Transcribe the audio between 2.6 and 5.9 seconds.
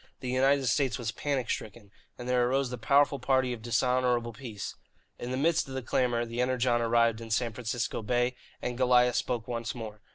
the powerful party of dishonourable peace. In the midst of the